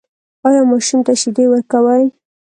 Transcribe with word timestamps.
ایا 0.47 0.61
ماشوم 0.69 0.99
ته 1.05 1.13
شیدې 1.21 1.45
ورکوئ؟ 1.49 2.03